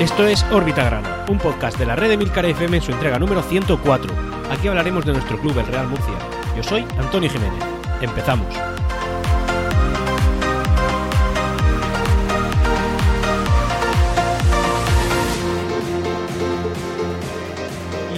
[0.00, 3.18] Esto es Órbita Grana, un podcast de la red de Milcar FM en su entrega
[3.18, 4.10] número 104.
[4.50, 6.14] Aquí hablaremos de nuestro club, el Real Murcia.
[6.56, 7.62] Yo soy Antonio Jiménez.
[8.00, 8.48] Empezamos.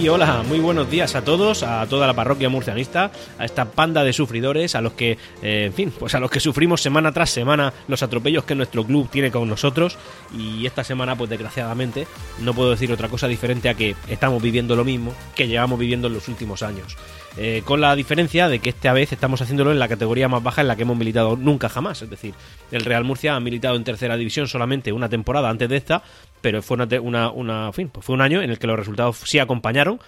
[0.09, 4.13] Hola, muy buenos días a todos, a toda la parroquia murcianista, a esta panda de
[4.13, 7.73] sufridores, a los que, eh, en fin, pues a los que sufrimos semana tras semana
[7.87, 9.97] los atropellos que nuestro club tiene con nosotros.
[10.37, 12.09] Y esta semana, pues desgraciadamente,
[12.41, 16.09] no puedo decir otra cosa diferente a que estamos viviendo lo mismo que llevamos viviendo
[16.09, 16.97] en los últimos años.
[17.39, 20.61] Eh, con la diferencia de que esta vez estamos haciéndolo en la categoría más baja
[20.61, 22.03] en la que hemos militado nunca jamás.
[22.03, 22.35] Es decir,
[22.71, 26.03] el Real Murcia ha militado en tercera división solamente una temporada antes de esta,
[26.43, 29.39] pero fue una, una, fin, pues fue un año en el que los resultados sí
[29.39, 29.99] acompañaron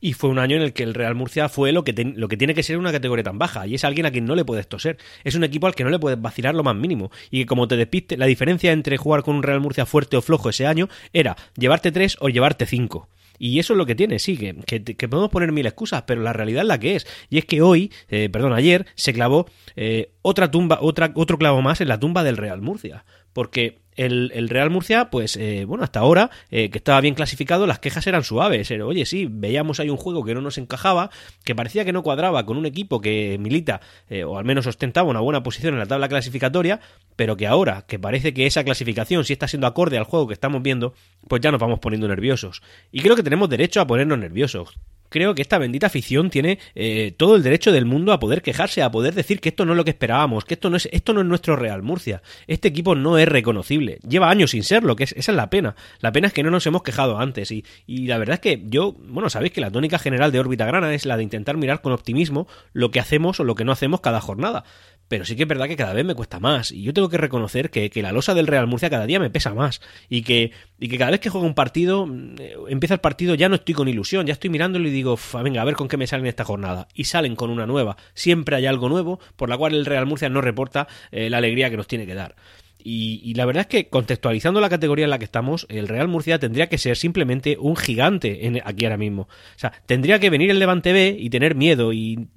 [0.00, 2.36] y fue un año en el que el Real Murcia fue lo que, lo que
[2.36, 3.66] tiene que ser una categoría tan baja.
[3.66, 4.96] Y es alguien a quien no le puedes toser.
[5.24, 7.10] Es un equipo al que no le puedes vacilar lo más mínimo.
[7.30, 10.22] Y que como te despiste, la diferencia entre jugar con un Real Murcia fuerte o
[10.22, 13.08] flojo ese año era llevarte tres o llevarte cinco.
[13.42, 16.60] Y eso es lo que tiene, sí, que, podemos poner mil excusas, pero la realidad
[16.60, 17.06] es la que es.
[17.30, 21.62] Y es que hoy, eh, perdón, ayer, se clavó eh, otra tumba, otra, otro clavo
[21.62, 23.04] más en la tumba del Real Murcia.
[23.32, 27.78] Porque el, Real Murcia, pues eh, bueno, hasta ahora, eh, que estaba bien clasificado, las
[27.78, 28.70] quejas eran suaves.
[28.70, 31.10] oye, sí, veíamos ahí un juego que no nos encajaba,
[31.44, 35.10] que parecía que no cuadraba con un equipo que milita, eh, o al menos ostentaba
[35.10, 36.80] una buena posición en la tabla clasificatoria,
[37.16, 40.34] pero que ahora, que parece que esa clasificación sí está siendo acorde al juego que
[40.34, 40.94] estamos viendo,
[41.28, 42.62] pues ya nos vamos poniendo nerviosos.
[42.90, 44.78] Y creo que tenemos derecho a ponernos nerviosos
[45.10, 48.82] creo que esta bendita afición tiene eh, todo el derecho del mundo a poder quejarse,
[48.82, 51.12] a poder decir que esto no es lo que esperábamos, que esto no es, esto
[51.12, 52.22] no es nuestro Real Murcia.
[52.46, 53.98] Este equipo no es reconocible.
[54.08, 55.76] Lleva años sin serlo, que es, esa es la pena.
[55.98, 57.50] La pena es que no nos hemos quejado antes.
[57.50, 60.64] Y, y la verdad es que yo, bueno, sabéis que la tónica general de órbita
[60.64, 63.72] grana es la de intentar mirar con optimismo lo que hacemos o lo que no
[63.72, 64.64] hacemos cada jornada
[65.10, 66.70] pero sí que es verdad que cada vez me cuesta más.
[66.70, 69.52] Y yo tengo que reconocer que, la losa del Real Murcia cada día me pesa
[69.54, 69.80] más.
[70.08, 72.36] Y que, y que cada vez que juego un partido, mm,
[72.68, 75.64] empieza el partido, ya no estoy con ilusión, ya estoy mirándolo y digo, venga, a
[75.64, 76.86] ver con qué me salen esta jornada.
[76.94, 77.96] Y salen con una nueva.
[78.14, 81.70] Siempre hay algo nuevo por la cual el Real Murcia no reporta eh, la alegría
[81.70, 82.36] que nos tiene que dar.
[82.82, 86.38] Y, la verdad es que contextualizando la categoría en la que estamos, el Real Murcia
[86.38, 89.22] tendría que ser simplemente un gigante en, aquí ahora mismo.
[89.22, 92.28] O sea, tendría que venir el Levante B y tener miedo y,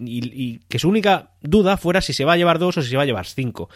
[0.70, 3.04] que su única duda fuera si se va a llevar dos o si se va
[3.04, 3.70] a llevar cinco.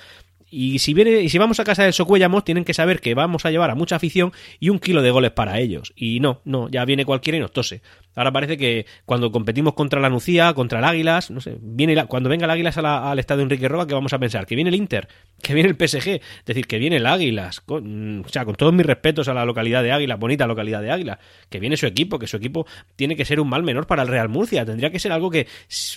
[0.50, 3.46] Y si, viene, y si vamos a casa del Socuellamos, tienen que saber que vamos
[3.46, 5.92] a llevar a mucha afición y un kilo de goles para ellos.
[5.96, 7.82] Y no, no, ya viene cualquiera y nos tose.
[8.18, 12.30] Ahora parece que cuando competimos contra la Nucía, contra el Águilas, no sé, viene cuando
[12.30, 14.48] venga el Águilas al estadio Enrique Roca, ¿qué vamos a pensar?
[14.48, 15.08] Que viene el Inter,
[15.42, 18.74] que viene el PSG, es decir, que viene el Águilas, con, o sea, con todos
[18.74, 22.18] mis respetos a la localidad de Águilas, bonita localidad de Águilas, que viene su equipo,
[22.18, 24.98] que su equipo tiene que ser un mal menor para el Real Murcia, tendría que
[24.98, 25.46] ser algo que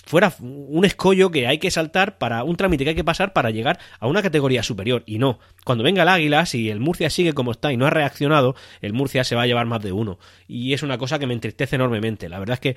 [0.05, 3.49] fuera un escollo que hay que saltar para un trámite que hay que pasar para
[3.49, 7.33] llegar a una categoría superior, y no, cuando venga el Águilas si el Murcia sigue
[7.33, 10.19] como está y no ha reaccionado, el Murcia se va a llevar más de uno,
[10.47, 12.75] y es una cosa que me entristece enormemente la verdad es que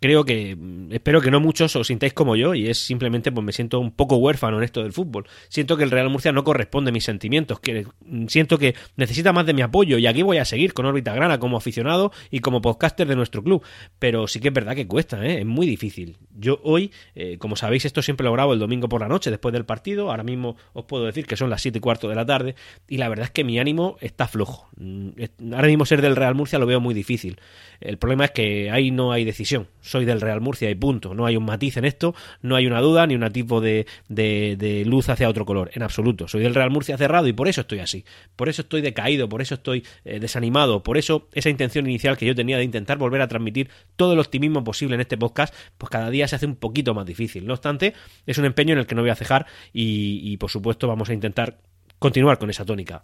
[0.00, 0.56] creo que
[0.90, 3.92] espero que no muchos os sintáis como yo y es simplemente pues me siento un
[3.92, 5.26] poco huérfano en esto del fútbol.
[5.48, 7.86] Siento que el Real Murcia no corresponde a mis sentimientos, que
[8.28, 11.38] siento que necesita más de mi apoyo y aquí voy a seguir con órbita grana
[11.38, 13.62] como aficionado y como podcaster de nuestro club,
[13.98, 15.40] pero sí que es verdad que cuesta, ¿eh?
[15.40, 16.16] es muy difícil.
[16.34, 19.52] Yo hoy, eh, como sabéis, esto siempre lo grabo el domingo por la noche después
[19.52, 22.26] del partido, ahora mismo os puedo decir que son las 7 y cuarto de la
[22.26, 22.54] tarde
[22.88, 24.68] y la verdad es que mi ánimo está flojo.
[24.76, 25.10] Mm,
[25.54, 27.40] ahora mismo ser del Real Murcia lo veo muy difícil.
[27.80, 31.14] El problema es que ahí no hay decisión soy del Real Murcia y punto.
[31.14, 34.82] No hay un matiz en esto, no hay una duda ni un tipo de, de,
[34.86, 36.28] luz hacia otro color, en absoluto.
[36.28, 38.04] Soy del Real Murcia cerrado y por eso estoy así.
[38.34, 42.26] Por eso estoy decaído, por eso estoy eh, desanimado, por eso esa intención inicial que
[42.26, 45.90] yo tenía de intentar volver a transmitir todo el optimismo posible en este podcast, pues
[45.90, 47.46] cada día se hace un poquito más difícil.
[47.46, 47.94] No obstante,
[48.26, 51.08] es un empeño en el que no voy a cejar y, y por supuesto vamos
[51.10, 51.58] a intentar
[51.98, 53.02] continuar con esa tónica.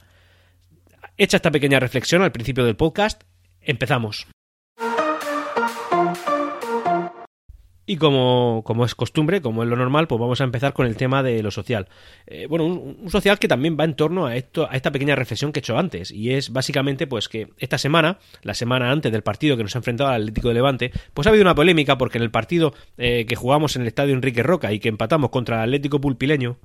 [1.17, 3.23] Hecha esta pequeña reflexión al principio del podcast,
[3.61, 4.27] empezamos.
[7.85, 10.97] Y como, como, es costumbre, como es lo normal, pues vamos a empezar con el
[10.97, 11.89] tema de lo social.
[12.27, 15.53] Eh, bueno, un, social que también va en torno a esto, a esta pequeña reflexión
[15.53, 16.13] que he hecho antes.
[16.13, 19.81] Y es básicamente, pues, que esta semana, la semana antes del partido que nos ha
[19.81, 23.27] enfrentado al Atlético de Levante, pues ha habido una polémica porque en el partido eh,
[23.27, 26.59] que jugamos en el estadio Enrique Roca y que empatamos contra el Atlético Pulpileño,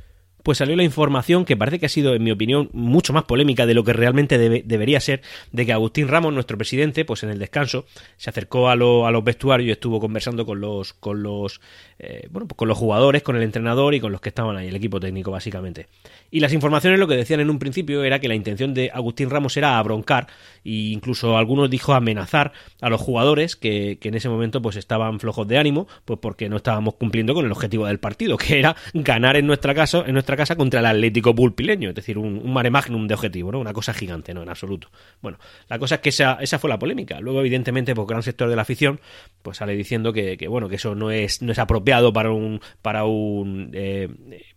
[0.47, 3.65] pues salió la información que parece que ha sido, en mi opinión, mucho más polémica
[3.65, 5.21] de lo que realmente debería ser,
[5.51, 7.83] de que Agustín Ramos, nuestro presidente, pues en el descanso,
[8.15, 11.59] se acercó a, a los vestuarios y estuvo conversando con los, con los,
[11.99, 14.69] eh, bueno, pues con los jugadores, con el entrenador y con los que estaban ahí,
[14.69, 15.87] el equipo técnico, básicamente.
[16.31, 19.29] Y las informaciones lo que decían en un principio era que la intención de Agustín
[19.29, 20.27] Ramos era abroncar
[20.63, 25.19] e incluso algunos dijo amenazar a los jugadores que, que en ese momento pues estaban
[25.19, 28.77] flojos de ánimo, pues porque no estábamos cumpliendo con el objetivo del partido, que era
[28.93, 32.69] ganar en nuestra casa, en nuestra casa contra el Atlético Pulpileño, es decir, un, mare
[32.69, 33.59] magnum de objetivo, ¿no?
[33.59, 34.43] Una cosa gigante, ¿no?
[34.43, 34.89] En absoluto.
[35.21, 35.37] Bueno,
[35.67, 37.19] la cosa es que esa, esa fue la polémica.
[37.19, 39.01] Luego, evidentemente, pues gran sector de la afición,
[39.41, 43.03] pues sale diciendo que, bueno, que eso no es, no es apropiado para un, para
[43.05, 44.07] un eh,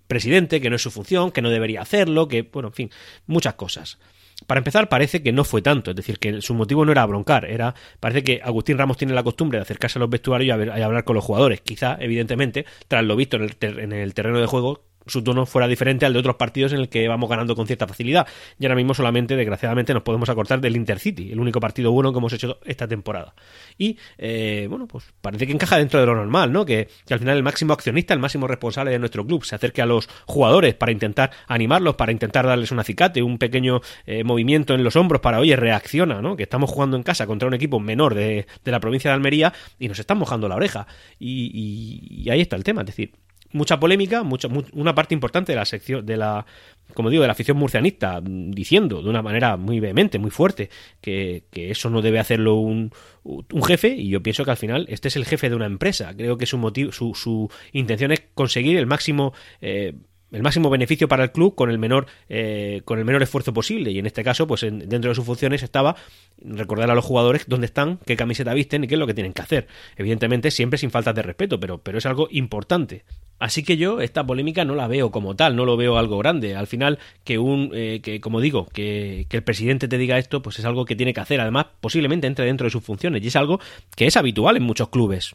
[0.06, 2.90] presidente, que no es su función, que no debería hacerlo, que, bueno, en fin,
[3.26, 3.98] muchas cosas.
[4.46, 7.44] Para empezar, parece que no fue tanto, es decir, que su motivo no era broncar,
[7.44, 11.04] era parece que Agustín Ramos tiene la costumbre de acercarse a los vestuarios y, hablar
[11.04, 11.60] con los jugadores.
[11.60, 15.66] Quizá, evidentemente, tras lo visto en el, en el terreno de juego, su tono fuera
[15.68, 18.26] diferente al de otros partidos en el que vamos ganando con cierta facilidad.
[18.58, 22.18] Y ahora mismo solamente, desgraciadamente, nos podemos acortar del Intercity, el único partido bueno que
[22.18, 23.34] hemos hecho esta temporada.
[23.78, 26.64] Y, eh, bueno, pues parece que encaja dentro de lo normal, ¿no?
[26.64, 29.86] Que, al final el máximo accionista, el máximo responsable de nuestro club, se acerque a
[29.86, 34.84] los jugadores para intentar animarlos, para intentar darles un acicate, un pequeño eh, movimiento en
[34.84, 36.36] los hombros para, oye, reacciona, ¿no?
[36.36, 39.52] Que estamos jugando en casa contra un equipo menor de, de la provincia de Almería
[39.78, 40.86] y nos están mojando la oreja.
[41.18, 43.12] y ahí está el tema, es decir,
[43.52, 46.46] mucha polémica, mucha, una parte importante de la sección, de la,
[46.94, 50.70] como digo, de la afición murcianista, diciendo de una manera muy vehemente, muy fuerte,
[51.00, 52.92] que, eso no debe hacerlo un,
[53.24, 56.14] un, jefe, y yo pienso que al final este es el jefe de una empresa.
[56.16, 59.94] Creo que su motivo, su, su intención es conseguir el máximo eh,
[60.32, 63.90] el máximo beneficio para el club con el menor eh, con el menor esfuerzo posible.
[63.90, 65.96] Y en este caso pues dentro de sus funciones estaba
[66.38, 69.32] recordar a los jugadores dónde están qué camiseta visten y qué es lo que tienen
[69.32, 69.66] que hacer.
[69.96, 73.04] Evidentemente siempre sin falta de respeto pero pero es algo importante
[73.40, 76.54] así que yo esta polémica no la veo como tal no lo veo algo grande.
[76.54, 80.42] Al final que un eh, que como digo que, que el presidente te diga esto
[80.42, 81.40] pues es algo que tiene que hacer.
[81.40, 83.58] Además posiblemente entre dentro de sus funciones y es algo
[83.96, 85.34] que es habitual en muchos clubes.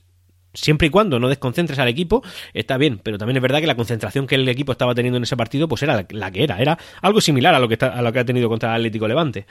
[0.56, 2.24] Siempre y cuando no desconcentres al equipo,
[2.54, 5.24] está bien, pero también es verdad que la concentración que el equipo estaba teniendo en
[5.24, 8.14] ese partido, pues era la, que era, era algo similar a lo que, a lo
[8.14, 9.46] que ha tenido contra el Atlético Levante.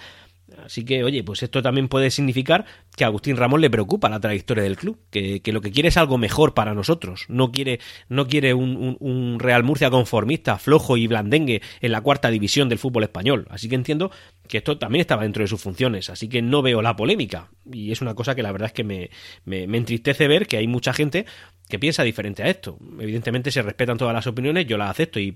[0.64, 2.64] Así que, oye, pues esto también puede significar
[2.96, 5.96] que a Agustín Ramón le preocupa la trayectoria del club, que, lo que quiere es
[5.96, 7.26] algo mejor para nosotros.
[7.28, 12.68] No quiere, no quiere un, Real Murcia conformista, flojo y blandengue en la cuarta división
[12.68, 13.46] del fútbol español.
[13.50, 14.10] Así que entiendo
[14.48, 16.08] que esto también estaba dentro de sus funciones.
[16.08, 17.50] Así que no veo la polémica.
[17.70, 19.10] Y es una cosa que la verdad es que me,
[19.44, 21.26] me entristece ver que hay mucha gente
[21.68, 22.78] que piensa diferente a esto.
[22.98, 25.32] Evidentemente se respetan todas las opiniones, yo las acepto y,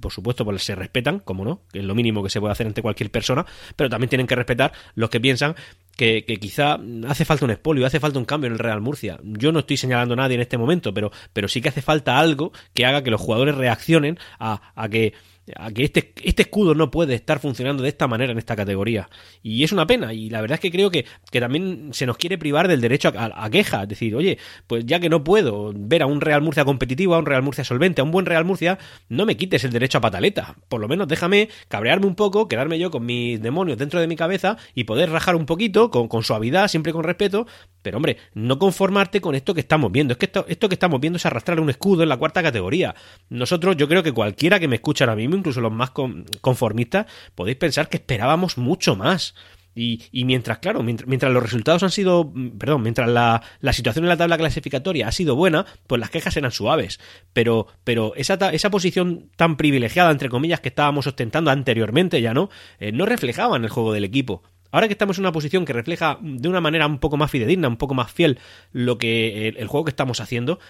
[0.00, 2.66] por supuesto pues se respetan, como no, que es lo mínimo que se puede hacer
[2.66, 3.44] ante cualquier persona,
[3.76, 5.54] pero también tienen que respetar los que piensan
[5.96, 6.78] que, quizá
[7.08, 9.18] hace falta un expolio, hace falta un cambio en el Real Murcia.
[9.22, 12.18] Yo no estoy señalando a nadie en este momento, pero, pero sí que hace falta
[12.18, 15.12] algo que haga que los jugadores reaccionen a, a que
[15.56, 19.08] a que este, este escudo no puede estar funcionando de esta manera en esta categoría.
[19.42, 22.16] Y es una pena, y la verdad es que creo que, que también se nos
[22.16, 26.02] quiere privar del derecho a, queja, es decir, oye, pues ya que no puedo ver
[26.02, 28.78] a un Real Murcia competitivo, a un Real Murcia solvente, a un buen Real Murcia,
[29.08, 32.78] no me quites el derecho a pataleta, por lo menos déjame cabrearme un poco, quedarme
[32.78, 36.22] yo con mis demonios dentro de mi cabeza y poder rajar un poquito, con, con
[36.22, 37.46] suavidad, siempre con respeto,
[37.82, 41.00] pero hombre, no conformarte con esto que estamos viendo, es que esto, esto que estamos
[41.00, 42.94] viendo es arrastrar un escudo en la cuarta categoría.
[43.28, 47.56] Nosotros, yo creo que cualquiera que me escuche ahora mismo, incluso los más conformistas, podéis
[47.56, 49.34] pensar que esperábamos mucho más.
[49.72, 53.42] Y, mientras, claro, mientras, los resultados han sido, perdón, mientras la,
[53.72, 57.00] situación en la tabla clasificatoria ha sido buena, pues las quejas eran suaves.
[57.32, 62.50] Pero, pero esa, esa posición tan privilegiada, entre comillas, que estábamos ostentando anteriormente, ya no,
[62.78, 64.42] eh, no reflejaba en el juego del equipo.
[64.72, 67.68] Ahora que estamos en una posición que refleja de una manera un poco más fidedigna,
[67.68, 68.38] un poco más fiel
[68.72, 70.60] lo que el juego que estamos haciendo,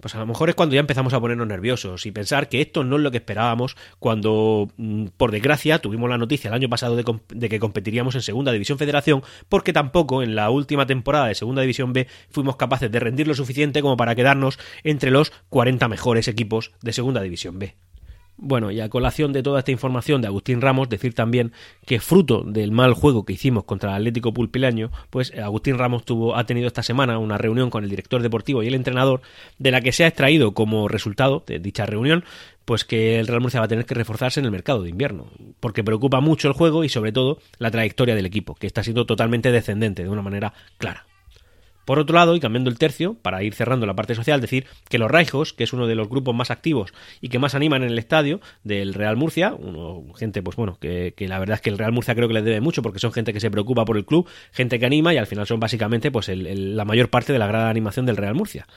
[0.00, 2.84] pues a lo mejor es cuando ya empezamos a ponernos nerviosos y pensar que esto
[2.84, 6.96] no es lo que esperábamos cuando, mm, por desgracia, tuvimos la noticia el año pasado
[6.96, 11.62] de, que competiríamos en Segunda División Federación, porque tampoco en la última temporada de Segunda
[11.62, 16.28] División B fuimos capaces de rendir lo suficiente como para quedarnos entre los 40 mejores
[16.28, 17.74] equipos de Segunda División B.
[18.42, 21.52] Bueno, y a colación de toda esta información de Agustín Ramos, decir también
[21.84, 26.06] que fruto del mal juego que hicimos contra el Atlético Pulpileño, pues eh, Agustín Ramos
[26.06, 29.20] tuvo, ha tenido esta semana una reunión con el director deportivo y el entrenador,
[29.58, 32.24] de la que se ha extraído como resultado de dicha reunión,
[32.64, 35.26] pues que el Real Murcia va a tener que reforzarse en el mercado de invierno,
[35.60, 39.04] porque preocupa mucho el juego y sobre todo la trayectoria del equipo, que está siendo
[39.04, 41.09] totalmente descendente de una manera clara.
[41.90, 44.96] Por otro lado, y cambiando el tercio, para ir cerrando la parte social, decir que
[44.96, 47.90] los Raijos, que es uno de los grupos más activos y que más animan en
[47.90, 51.78] el estadio del Real Murcia, uno, gente, pues bueno, que, la verdad es que el
[51.78, 54.04] Real Murcia creo que les debe mucho porque son gente que se preocupa por el
[54.04, 57.48] club, gente que anima y al final son básicamente pues la mayor parte de la
[57.48, 58.68] gran animación del Real Murcia.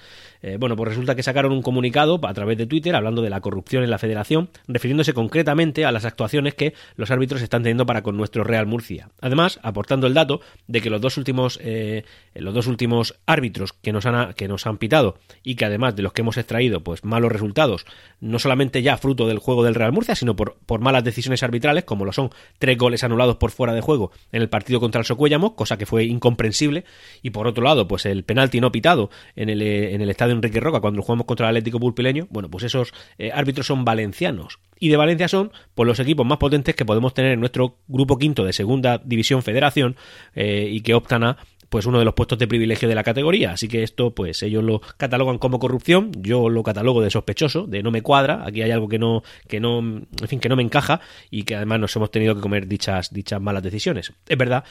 [0.42, 3.40] Eh, bueno, pues resulta que sacaron un comunicado a través de Twitter hablando de la
[3.40, 8.02] corrupción en la federación, refiriéndose concretamente a las actuaciones que los árbitros están teniendo para
[8.02, 9.10] con nuestro Real Murcia.
[9.22, 12.04] Además, aportando el dato de que los dos últimos, eh,
[12.36, 16.04] los dos últimos árbitros que nos han que nos han pitado y que además de
[16.04, 17.86] los que hemos extraído pues malos resultados,
[18.20, 21.84] no solamente ya fruto del juego del Real Murcia, sino por, por malas decisiones arbitrales,
[21.84, 22.30] como lo son
[22.60, 25.86] tres goles anulados por fuera de juego en el partido contra el Socuéllamo, cosa que
[25.86, 26.86] fue incomprensible,
[27.22, 30.60] y por otro lado, pues el penalti no pitado en el, en el estadio Enrique
[30.60, 34.60] Roca cuando jugamos contra el Atlético Pulpileño, bueno, pues esos eh, árbitros son valencianos.
[34.80, 38.18] Y de Valencia son pues los equipos más potentes que podemos tener en nuestro grupo
[38.18, 39.96] quinto de segunda división federación
[40.36, 41.38] eh, y que optan a
[41.74, 43.54] pues uno de los puestos de privilegio de la categoría.
[43.54, 47.82] Así que esto, pues ellos lo catalogan como corrupción, yo lo catalogo de sospechoso, de
[47.82, 50.62] no me cuadra, aquí hay algo que no, que no, en fin, que no me
[50.62, 51.02] encaja
[51.32, 54.14] y que además nos hemos tenido que comer dichas, dichas malas decisiones.
[54.30, 54.64] Es verdad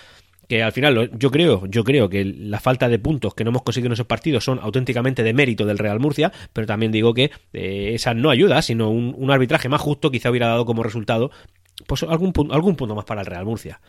[0.48, 3.62] que al final yo creo, yo creo que la falta de puntos que no hemos
[3.62, 7.32] conseguido en esos partidos son auténticamente de mérito del Real Murcia, pero también digo que
[7.52, 11.32] eh, esa no ayuda, sino un, un, arbitraje más justo quizá hubiera dado como resultado
[11.88, 13.80] pues algún, algún punto más para el Real Murcia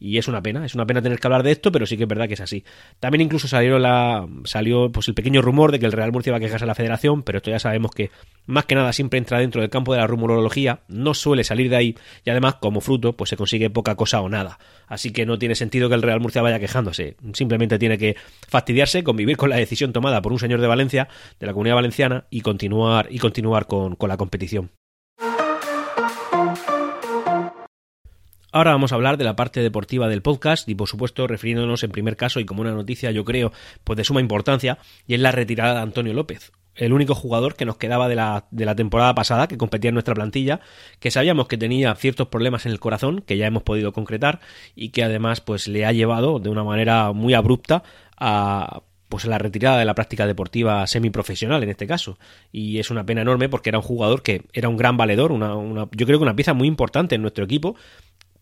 [0.00, 2.04] y es una pena, es una pena tener que hablar de esto, pero sí que
[2.04, 2.64] es verdad que es así.
[2.98, 6.38] También incluso salió la salió pues el pequeño rumor de que el Real Murcia va
[6.38, 8.10] a quejarse a la Federación, pero esto ya sabemos que
[8.46, 11.76] más que nada siempre entra dentro del campo de la rumorología, no suele salir de
[11.76, 14.58] ahí y además como fruto pues se consigue poca cosa o nada.
[14.88, 18.16] Así que no tiene sentido que el Real Murcia vaya quejándose, simplemente tiene que
[18.48, 22.24] fastidiarse, convivir con la decisión tomada por un señor de Valencia, de la Comunidad Valenciana
[22.30, 24.70] y continuar y continuar con, con la competición.
[28.52, 31.92] Ahora vamos a hablar de la parte deportiva del podcast y por supuesto refiriéndonos en
[31.92, 33.52] primer caso y como una noticia yo creo
[33.84, 37.64] pues de suma importancia y es la retirada de Antonio López, el único jugador que
[37.64, 40.58] nos quedaba de la, de la temporada pasada que competía en nuestra plantilla,
[40.98, 44.40] que sabíamos que tenía ciertos problemas en el corazón que ya hemos podido concretar
[44.74, 47.84] y que además pues le ha llevado de una manera muy abrupta
[48.16, 52.16] a pues la retirada de la práctica deportiva semiprofesional en este caso.
[52.52, 55.56] Y es una pena enorme porque era un jugador que era un gran valedor una,
[55.56, 57.76] una, yo creo que una pieza muy importante en nuestro equipo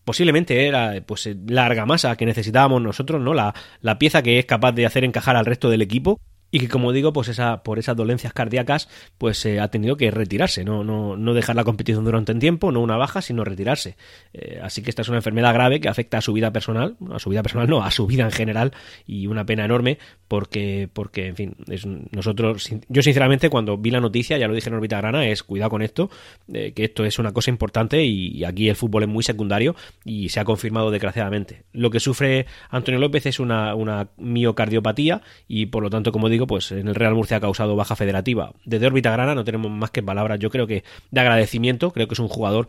[0.09, 3.35] posiblemente era pues la argamasa que necesitábamos nosotros, ¿no?
[3.35, 6.19] La, la pieza que es capaz de hacer encajar al resto del equipo
[6.51, 10.11] y que como digo pues esa por esas dolencias cardíacas pues eh, ha tenido que
[10.11, 10.63] retirarse.
[10.63, 13.97] No no no dejar la competición durante un tiempo no una baja sino retirarse.
[14.33, 17.19] Eh, así que esta es una enfermedad grave que afecta a su vida personal a
[17.19, 18.73] su vida personal no a su vida en general
[19.05, 23.99] y una pena enorme porque porque en fin es, nosotros yo sinceramente cuando vi la
[23.99, 26.09] noticia ya lo dije en órbita grana es cuidado con esto
[26.53, 29.75] eh, que esto es una cosa importante y, y aquí el fútbol es muy secundario
[30.05, 31.63] y se ha confirmado desgraciadamente.
[31.73, 36.38] Lo que sufre Antonio López es una una miocardiopatía y por lo tanto como digo
[36.47, 38.53] pues en el Real Murcia ha causado baja federativa.
[38.65, 42.13] Desde órbita grana no tenemos más que palabras, yo creo que de agradecimiento, creo que
[42.13, 42.67] es un jugador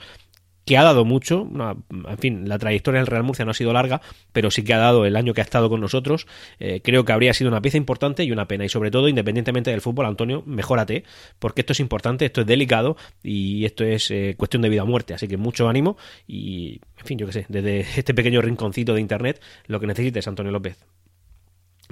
[0.64, 1.48] que ha dado mucho,
[1.90, 4.00] en fin, la trayectoria del Real Murcia no ha sido larga,
[4.32, 6.28] pero sí que ha dado el año que ha estado con nosotros,
[6.60, 9.70] eh, creo que habría sido una pieza importante y una pena, y sobre todo, independientemente
[9.70, 11.02] del fútbol, Antonio, mejórate,
[11.38, 14.86] porque esto es importante, esto es delicado y esto es eh, cuestión de vida o
[14.86, 15.96] muerte, así que mucho ánimo
[16.28, 20.28] y, en fin, yo qué sé, desde este pequeño rinconcito de Internet, lo que necesites,
[20.28, 20.78] Antonio López.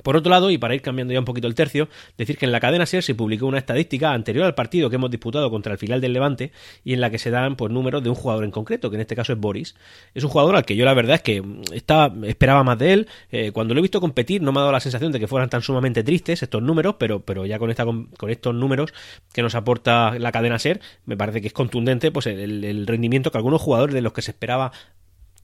[0.02, 2.52] Por otro lado, y para ir cambiando ya un poquito el tercio, decir que en
[2.52, 5.78] la cadena SER se publicó una estadística anterior al partido que hemos disputado contra el
[5.78, 6.52] final del Levante
[6.84, 9.00] y en la que se dan pues números de un jugador en concreto, que en
[9.00, 9.74] este caso es Boris.
[10.14, 13.08] Es un jugador al que yo la verdad es que estaba, esperaba más de él.
[13.30, 15.48] Eh, cuando lo he visto competir no me ha dado la sensación de que fueran
[15.50, 18.92] tan sumamente tristes estos números, pero, pero ya con, esta, con, estos números
[19.32, 23.30] que nos aporta la cadena SER, me parece que es contundente pues el, el rendimiento
[23.30, 24.72] que algunos jugadores de los que se esperaba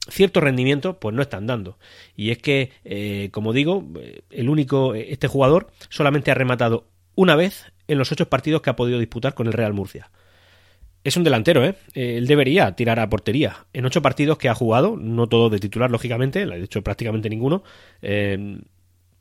[0.09, 1.77] cierto rendimiento pues no están dando
[2.15, 3.83] y es que eh, como digo
[4.29, 8.75] el único este jugador solamente ha rematado una vez en los ocho partidos que ha
[8.75, 10.11] podido disputar con el Real Murcia
[11.03, 11.75] es un delantero, ¿eh?
[11.93, 13.67] Él debería tirar a portería.
[13.73, 17.63] En ocho partidos que ha jugado, no todo de titular, lógicamente, de hecho prácticamente ninguno,
[18.01, 18.57] eh,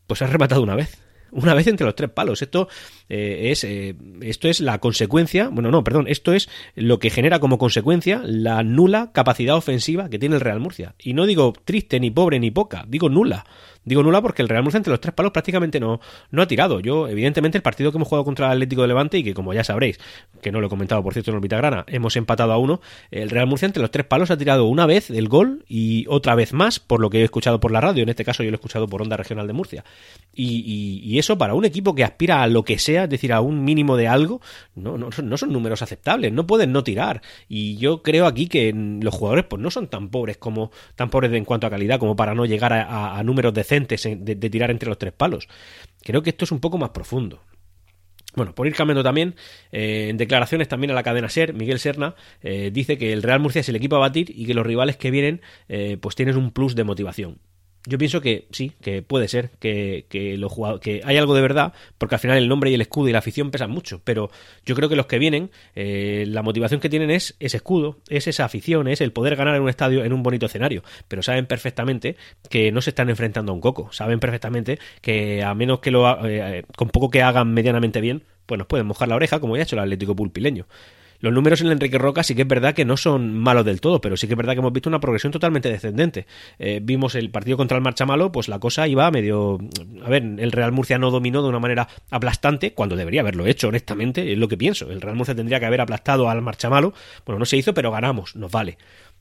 [0.06, 1.03] pues ha rematado una vez
[1.34, 2.42] una vez entre los tres palos.
[2.42, 2.68] Esto
[3.08, 7.40] eh, es eh, esto es la consecuencia, bueno, no, perdón, esto es lo que genera
[7.40, 10.94] como consecuencia la nula capacidad ofensiva que tiene el Real Murcia.
[10.98, 13.44] Y no digo triste ni pobre ni poca, digo nula.
[13.84, 16.00] Digo nula porque el Real Murcia entre los tres palos prácticamente no,
[16.30, 16.80] no ha tirado.
[16.80, 19.52] Yo, evidentemente, el partido que hemos jugado contra el Atlético de Levante y que, como
[19.52, 19.98] ya sabréis,
[20.40, 23.46] que no lo he comentado, por cierto, en Orbitagrana, hemos empatado a uno, el Real
[23.46, 26.80] Murcia entre los tres palos ha tirado una vez el gol y otra vez más,
[26.80, 28.02] por lo que he escuchado por la radio.
[28.02, 29.84] En este caso, yo lo he escuchado por Onda Regional de Murcia.
[30.34, 33.40] Y, y, eso para un equipo que aspira a lo que sea, es decir, a
[33.40, 34.40] un mínimo de algo,
[34.74, 36.32] no, no, no son números aceptables.
[36.32, 37.22] No pueden no tirar.
[37.48, 41.32] Y yo creo aquí que los jugadores, pues no son tan pobres como, tan pobres
[41.32, 44.98] en cuanto a calidad como para no llegar a, a, números de, tirar entre los
[44.98, 45.48] tres palos.
[46.02, 47.42] Creo que esto es un poco más profundo.
[48.36, 49.36] Bueno, por ir cambiando también,
[49.70, 53.38] eh, en declaraciones también a la cadena SER, Miguel Serna eh, dice que el Real
[53.38, 56.36] Murcia es el equipo a batir y que los rivales que vienen eh, pues tienen
[56.36, 57.38] un plus de motivación.
[57.86, 61.74] Yo pienso que sí, que puede ser, que, que, los que hay algo de verdad,
[61.98, 64.30] porque al final el nombre y el escudo y la afición pesan mucho, pero
[64.64, 68.26] yo creo que los que vienen, eh, la motivación que tienen es ese escudo, es
[68.26, 71.44] esa afición, es el poder ganar en un estadio, en un bonito escenario, pero saben
[71.44, 72.16] perfectamente
[72.48, 76.26] que no se están enfrentando a un coco, saben perfectamente que a menos que lo,
[76.26, 79.62] eh, con poco que hagan medianamente bien, pues nos pueden mojar la oreja, como ya
[79.62, 80.66] ha hecho el Atlético Pulpileño.
[81.24, 83.98] Los números en Enrique Roca sí que es verdad que no son malos del todo,
[84.02, 86.26] pero sí que es verdad que hemos visto una progresión totalmente descendente.
[86.58, 89.56] Eh, vimos el partido contra el Marchamalo, pues la cosa iba medio...
[90.04, 93.68] A ver, el Real Murcia no dominó de una manera aplastante, cuando debería haberlo hecho,
[93.68, 94.90] honestamente, es lo que pienso.
[94.90, 96.92] El Real Murcia tendría que haber aplastado al Marchamalo.
[97.24, 98.76] Bueno, no se hizo, pero ganamos, nos vale.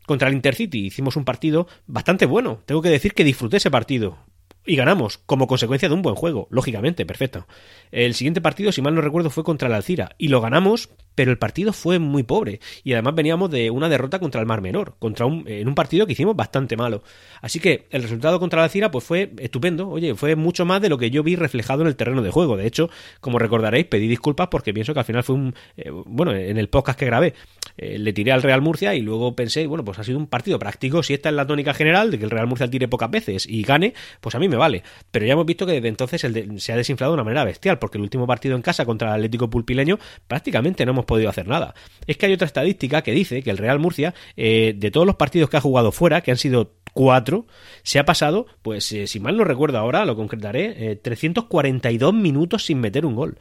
[0.06, 2.60] Contra el Intercity hicimos un partido bastante bueno.
[2.66, 4.18] Tengo que decir que disfruté ese partido
[4.66, 7.48] y ganamos, como consecuencia de un buen juego, lógicamente, perfecto.
[7.92, 11.32] El siguiente partido, si mal no recuerdo, fue contra el Alcira, y lo ganamos, pero
[11.32, 14.96] el partido fue muy pobre, y además veníamos de una derrota contra el Mar Menor,
[15.00, 17.04] contra un, en un partido que hicimos bastante malo.
[17.42, 20.90] Así que el resultado contra el Alcira pues fue estupendo, oye, fue mucho más de
[20.90, 22.58] lo que yo vi reflejado en el terreno de juego.
[22.58, 22.90] De hecho,
[23.20, 25.56] como recordaréis, pedí disculpas porque pienso que al final fue un...
[25.78, 27.34] Eh, bueno, en el podcast que grabé,
[27.78, 30.60] eh, le tiré al Real Murcia y luego pensé, bueno, pues ha sido un partido
[30.60, 33.48] práctico, si esta es la tónica general de que el Real Murcia tire pocas veces
[33.48, 34.84] y gane, pues a mí me vale.
[35.12, 36.22] Pero ya hemos visto que desde entonces
[36.58, 39.16] se ha desinflado de una manera bestial, porque el último partido en casa contra el
[39.16, 41.74] Atlético Pulpileño prácticamente no hemos podido hacer nada.
[42.08, 45.16] Es que hay otra estadística que dice que el Real Murcia, eh, de todos los
[45.16, 47.48] partidos que ha jugado fuera, que han sido cuatro,
[47.82, 52.80] se ha pasado, pues eh, si mal no recuerdo ahora, lo concretaré, 342 minutos sin
[52.80, 53.38] meter un gol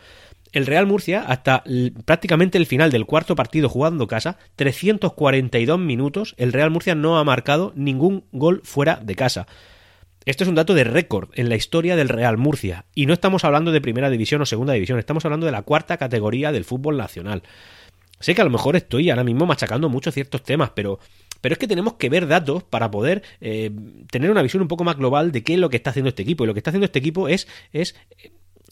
[0.53, 1.65] el Real Murcia, hasta
[2.05, 7.25] prácticamente el final del cuarto partido jugando casa, 342 minutos, el Real Murcia no ha
[7.25, 9.47] marcado ningún gol fuera de casa.
[10.25, 12.85] Esto es un dato de récord en la historia del Real Murcia.
[12.95, 15.97] Y no estamos hablando de primera división o segunda división, estamos hablando de la cuarta
[15.97, 17.43] categoría del fútbol nacional.
[18.21, 21.01] Sé que a lo mejor estoy ahora mismo machacando mucho ciertos temas, pero,
[21.41, 23.73] pero es que tenemos que ver datos para poder eh,
[24.13, 26.23] tener una visión un poco más global de qué es lo que está haciendo este
[26.23, 26.45] equipo.
[26.45, 27.97] Y lo que está haciendo este equipo es, es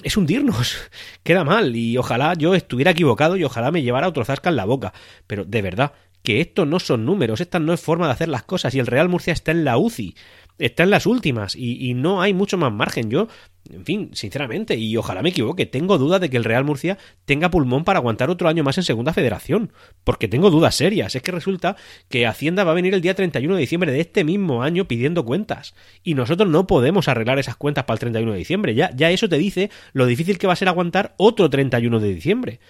[0.02, 0.76] es hundirnos.
[1.22, 4.64] Queda mal y ojalá yo estuviera equivocado y ojalá me llevara otro zasca en la
[4.64, 4.92] boca.
[5.26, 5.92] Pero de verdad,
[6.22, 8.86] que esto no son números, esta no es forma de hacer las cosas y el
[8.86, 10.14] Real Murcia está en la UCI
[10.60, 13.10] está en las últimas y, no hay mucho más margen.
[13.10, 13.28] Yo,
[13.70, 17.50] en fin, sinceramente, y ojalá me equivoque, tengo dudas de que el Real Murcia tenga
[17.50, 19.72] pulmón para aguantar otro año más en Segunda Federación,
[20.04, 21.14] porque tengo dudas serias.
[21.16, 21.76] Es que resulta
[22.08, 25.24] que Hacienda va a venir el día 31 de diciembre de este mismo año pidiendo
[25.24, 25.74] cuentas
[26.04, 28.74] y nosotros no podemos arreglar esas cuentas para el 31 de diciembre.
[28.74, 32.14] Ya, ya eso te dice lo difícil que va a ser aguantar otro 31 de
[32.14, 32.60] diciembre.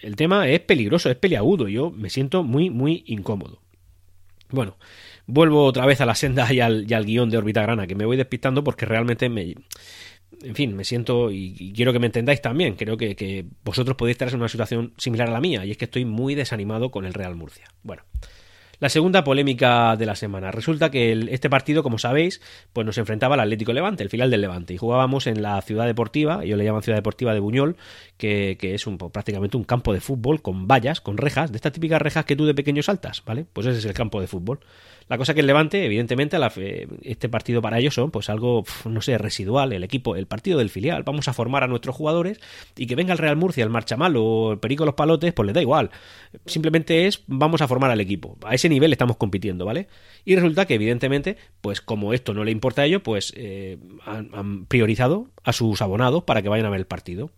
[0.00, 1.68] El tema es peligroso, es peliagudo.
[1.68, 3.60] Yo me siento muy, muy incómodo.
[4.50, 4.76] Bueno,
[5.26, 8.16] vuelvo otra vez a la senda y al, guion de órbita grana, que me voy
[8.16, 9.54] despistando porque realmente me...
[10.42, 12.74] En fin, me siento y, quiero que me entendáis también.
[12.74, 15.86] Creo que, vosotros podéis estar en una situación similar a la mía y es que
[15.86, 17.66] estoy muy desanimado con el Real Murcia.
[17.82, 18.02] Bueno,
[18.78, 20.50] la segunda polémica de la semana.
[20.50, 24.42] Resulta que este partido, como sabéis, pues nos enfrentaba al Atlético Levante, el final del
[24.42, 27.76] Levante, y jugábamos en la ciudad deportiva, yo le llamo ciudad deportiva de Buñol,
[28.18, 32.02] que, es un, prácticamente un campo de fútbol con vallas, con rejas, de estas típicas
[32.02, 33.46] rejas que tú de pequeño saltas, ¿vale?
[33.50, 34.60] Pues ese es el campo de fútbol.
[35.08, 36.36] La cosa que el Levante, evidentemente,
[37.02, 40.68] este partido para ellos son pues algo, no sé, residual, el equipo, el partido del
[40.68, 41.04] filial.
[41.04, 42.40] Vamos a formar a nuestros jugadores
[42.76, 45.54] y que venga el Real Murcia, el Marchamal o el Perico Los Palotes, pues les
[45.54, 45.90] da igual.
[46.44, 48.36] Simplemente es, vamos a formar al equipo.
[48.44, 49.86] A ese nivel estamos compitiendo, ¿vale?
[50.24, 54.66] Y resulta que, evidentemente, pues como esto no le importa a ellos, pues eh, han
[54.66, 57.30] priorizado a sus abonados para que vayan a ver el partido.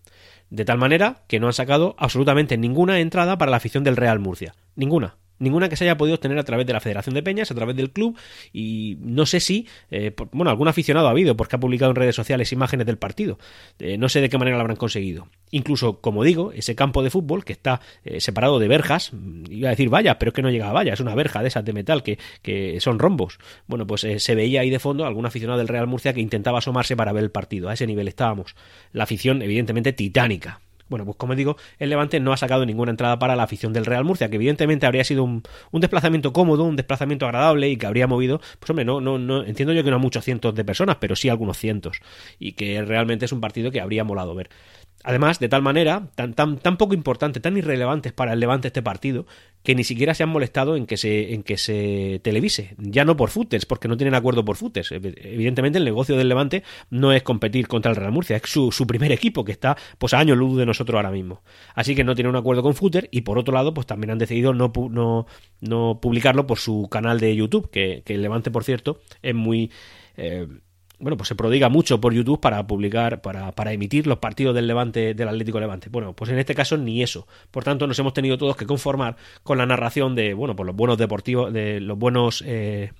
[0.49, 4.19] De tal manera que no han sacado absolutamente ninguna entrada para la afición del Real
[4.19, 4.55] Murcia.
[4.75, 5.17] Ninguna.
[5.39, 7.77] Ninguna que se haya podido obtener a través de la Federación de Peñas, a través
[7.77, 8.19] del club
[8.53, 12.17] y no sé si, eh, bueno, algún aficionado ha habido porque ha publicado en redes
[12.17, 13.39] sociales imágenes del partido.
[13.79, 15.29] Eh, no sé de qué manera lo habrán conseguido.
[15.51, 19.69] Incluso, como digo, ese campo de fútbol que está eh, separado de verjas, mm, iba
[19.69, 21.65] a decir vaya, pero es que no llega a valla, es una verja de esas
[21.65, 23.39] de metal que, que son rombos.
[23.67, 26.97] Bueno, pues se veía ahí de fondo algún aficionado del Real Murcia que intentaba asomarse
[26.97, 27.69] para ver el partido.
[27.69, 28.57] A ese nivel estábamos.
[28.93, 33.19] La afición, evidentemente, titánica bueno, pues como digo, el Levante no ha sacado ninguna entrada
[33.19, 37.27] para la afición del Real Murcia, que evidentemente habría sido un, desplazamiento cómodo, un desplazamiento
[37.27, 40.25] agradable y que habría movido, pues hombre, no, no, no, entiendo yo que no muchos
[40.25, 42.01] cientos de personas, pero sí algunos cientos,
[42.39, 44.51] y que realmente es un partido que habría molado ver.
[45.05, 48.83] Además, de tal manera, tan, tan, tan poco importante, tan irrelevante para el Levante este
[48.83, 49.27] partido,
[49.63, 52.75] que ni siquiera se han molestado en que se, en que se televise.
[52.79, 54.93] Ya no por footers, porque no tienen acuerdo por footers.
[54.93, 58.87] Evidentemente, el negocio del Levante no es competir contra el Real Murcia, es su, su
[58.87, 61.43] primer equipo, que está pues a años luz de nosotros ahora mismo.
[61.75, 64.19] Así que no tiene un acuerdo con footer, y por otro lado, pues también han
[64.19, 65.27] decidido no, no,
[65.61, 69.71] no publicarlo por su canal de YouTube, que, que el Levante, por cierto, es muy...
[70.17, 70.47] Eh,
[70.99, 74.67] bueno, pues se prodiga mucho por YouTube para publicar, para, para emitir los partidos del
[74.67, 75.89] Levante, del Atlético Levante.
[75.91, 77.27] Bueno, pues en este caso ni eso.
[77.51, 80.77] Por tanto, nos hemos tenido todos que conformar con la narración de, bueno, pues los
[80.77, 82.93] buenos deportivos, de los buenos eh,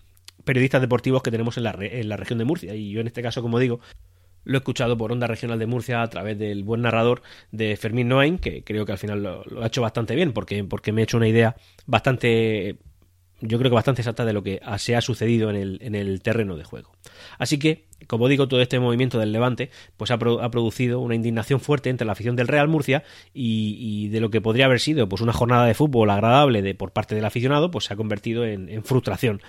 [0.45, 2.75] periodistas deportivos que tenemos en la, en la región de Murcia.
[2.75, 3.81] Y yo en este caso, como digo,
[4.45, 8.09] lo he escuchado por Onda Regional de Murcia a través del buen narrador de Fermín
[8.09, 11.05] Noain, que creo que al final lo, ha hecho bastante bien, porque, porque me he
[11.05, 11.57] hecho una idea
[11.87, 12.79] bastante,
[13.41, 16.21] yo creo que bastante exacta de lo que se ha sucedido en el, en el
[16.23, 16.93] terreno de juego.
[17.39, 21.91] Así que, como digo, todo este movimiento del Levante pues ha, producido una indignación fuerte
[21.91, 25.33] entre la afición del Real Murcia y, de lo que podría haber sido pues una
[25.33, 29.41] jornada de fútbol agradable de, por parte del aficionado, pues se ha convertido en frustración.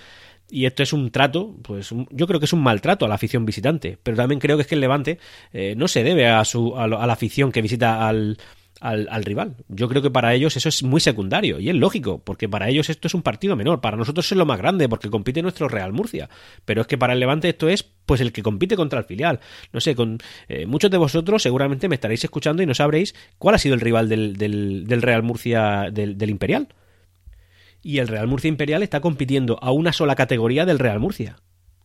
[0.51, 3.45] Y esto es un trato, pues yo creo que es un maltrato a la afición
[3.45, 5.19] visitante, pero también creo que es que el Levante
[5.53, 8.37] eh, no se debe a, su, a, la afición que visita al,
[8.79, 9.55] al, rival.
[9.67, 12.89] Yo creo que para ellos eso es muy secundario y es lógico, porque para ellos
[12.89, 15.93] esto es un partido menor, para nosotros es lo más grande porque compite nuestro Real
[15.93, 16.29] Murcia,
[16.65, 19.39] pero es que para el Levante esto es pues el que compite contra el filial.
[19.73, 23.55] No sé, con eh, muchos de vosotros seguramente me estaréis escuchando y no sabréis cuál
[23.55, 26.69] ha sido el rival del, Real Murcia del Imperial
[27.81, 31.37] y el Real Murcia Imperial está compitiendo a una sola categoría del Real Murcia.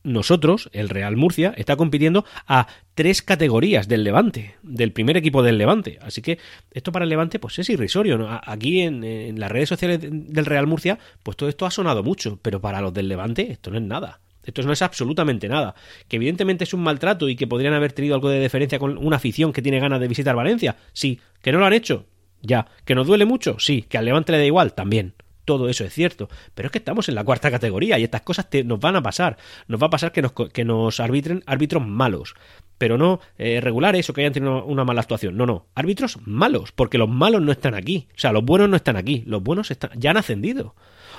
[0.04, 5.56] Nosotros, el Real Murcia, está compitiendo a tres categorías del Levante, del primer equipo del
[5.56, 5.98] Levante.
[6.02, 6.38] Así que
[6.72, 8.28] esto para el Levante pues es irrisorio.
[8.44, 12.60] Aquí en, las redes sociales del Real Murcia, pues todo esto ha sonado mucho, pero
[12.60, 14.20] para los del Levante esto no es nada.
[14.44, 15.74] Esto no es absolutamente nada.
[16.06, 19.16] Que evidentemente es un maltrato y que podrían haber tenido algo de deferencia con una
[19.16, 20.76] afición que tiene ganas de visitar Valencia.
[20.92, 21.18] Sí.
[21.40, 22.04] ¿Que no lo han hecho?
[22.42, 22.66] Ya.
[22.84, 23.58] ¿Que nos duele mucho?
[23.58, 23.86] Sí.
[23.88, 24.74] ¿Que al Levante le da igual?
[24.74, 25.14] También
[25.44, 28.46] todo eso es cierto, pero es que estamos en la cuarta categoría y estas cosas
[28.64, 29.36] nos van a pasar.
[29.68, 32.34] Nos va a pasar que nos, que nos arbitren árbitros malos,
[32.78, 35.36] pero no eh, regulares o que hayan tenido una mala actuación.
[35.36, 38.08] No, no, árbitros malos, porque los malos no están aquí.
[38.16, 40.74] O sea, los buenos no están aquí, los buenos están, ya han ascendido.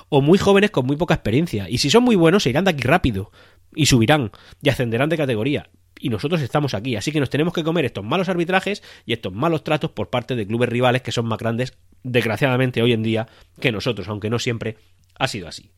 [0.10, 1.70] O muy jóvenes con muy poca experiencia.
[1.70, 3.32] Y si son muy buenos, se irán de aquí rápido
[3.74, 6.96] y subirán y ascenderán de categoría y nosotros estamos aquí.
[6.96, 10.36] Así que nos tenemos que comer estos malos arbitrajes y estos malos tratos por parte
[10.36, 13.28] de clubes rivales que son más grandes, desgraciadamente, hoy en día
[13.60, 14.78] que nosotros, aunque no siempre
[15.18, 15.72] ha sido así.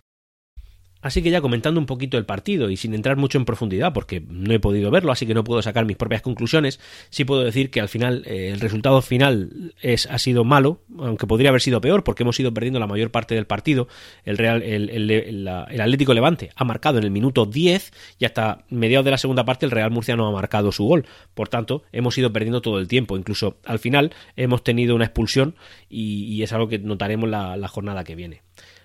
[1.08, 4.22] Así que ya comentando un poquito el partido y sin entrar mucho en profundidad, porque
[4.28, 7.72] no he podido verlo, así que no puedo sacar mis propias conclusiones, sí puedo decir
[7.72, 11.80] que al final eh, el resultado final es, ha sido malo, aunque podría haber sido
[11.80, 13.88] peor, porque hemos ido perdiendo la mayor parte del partido.
[14.26, 19.06] El, Real, el, el, Atlético Levante ha marcado en el minuto 10 y hasta mediados
[19.06, 21.06] de la segunda parte el Real Murcia no ha marcado su gol.
[21.34, 23.16] Por tanto, hemos ido perdiendo todo el tiempo.
[23.16, 25.56] Incluso al final hemos tenido una expulsión
[25.90, 28.42] y, es algo que notaremos la jornada que viene.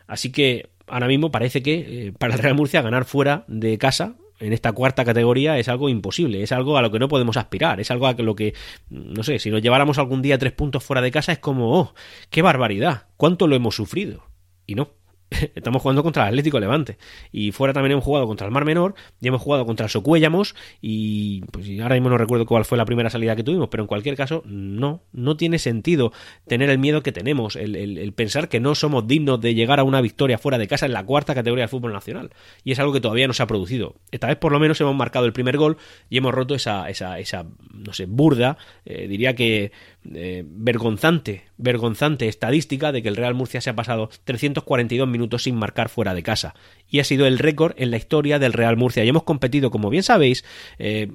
[0.06, 1.74] Así que ahora mismo parece que
[2.08, 5.88] eh, para el Real Murcia ganar fuera de casa en esta cuarta categoría es algo
[5.88, 8.54] imposible, es algo a lo que no podemos aspirar, es algo a lo que,
[8.90, 11.94] no sé, si nos lleváramos algún día tres puntos fuera de casa es como, oh,
[12.28, 14.24] qué barbaridad, cuánto lo hemos sufrido.
[14.66, 14.90] Y no,
[15.54, 16.98] estamos jugando contra el Atlético Levante.
[17.30, 20.54] Y fuera también hemos jugado contra el Mar Menor, y hemos jugado contra el Socuéllamos,
[20.80, 23.86] y pues ahora mismo no recuerdo cuál fue la primera salida que tuvimos, pero en
[23.86, 26.12] cualquier caso, no, no tiene sentido
[26.46, 30.00] tener el miedo que tenemos, el, pensar que no somos dignos de llegar a una
[30.00, 32.30] victoria fuera de casa en la cuarta categoría del fútbol nacional.
[32.64, 33.96] Y es algo que todavía no se ha producido.
[34.10, 35.76] Esta vez por lo menos hemos marcado el primer gol
[36.10, 39.72] y hemos roto esa, esa, esa no sé, burda, eh, diría que
[40.14, 45.56] eh, vergonzante, vergonzante estadística de que el Real Murcia se ha pasado 342 minutos sin
[45.56, 46.54] marcar fuera de casa.
[46.88, 49.04] Y ha sido el récord en la historia del Real Murcia.
[49.04, 50.44] Y hemos competido, como bien sabéis,
[50.78, 51.10] eh,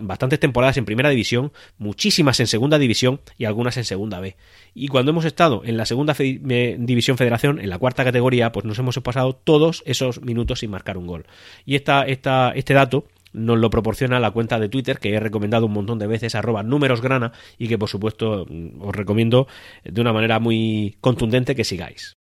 [0.00, 4.36] bastantes temporadas en primera división, muchísimas en segunda división y algunas en segunda B.
[4.74, 8.78] Y cuando hemos estado en la segunda división federación, en la cuarta categoría, pues nos
[8.78, 11.26] hemos pasado todos esos minutos sin marcar un gol.
[11.64, 15.66] Y esta, esta, este dato nos lo proporciona la cuenta de Twitter que he recomendado
[15.66, 19.46] un montón de veces, arroba númerosgrana, y que por supuesto mm, os recomiendo
[19.84, 22.16] de una manera muy contundente que sigáis.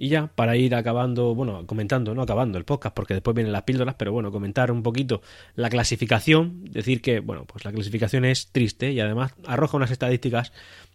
[0.00, 3.64] Y ya, para ir acabando, bueno, comentando, no acabando el podcast, porque después vienen las
[3.64, 5.22] píldoras, pero bueno, comentar un poquito
[5.56, 10.52] la clasificación, decir que, bueno, pues la clasificación es triste y además arroja unas estadísticas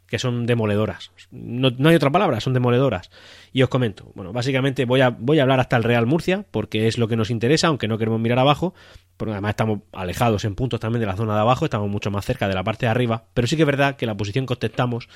[0.08, 1.12] que son demoledoras.
[1.32, 3.10] No, hay otra palabra, son demoledoras.
[3.52, 6.88] Y os comento, bueno, básicamente voy a, voy a hablar hasta el Real Murcia, porque
[6.88, 8.74] es lo que nos interesa, aunque no queremos mirar abajo,
[9.18, 12.26] porque además estamos alejados en puntos también de la zona de abajo, estamos mucho más
[12.26, 14.54] cerca de la parte de arriba, pero sí que es verdad que la posición que
[14.54, 15.08] ostentamos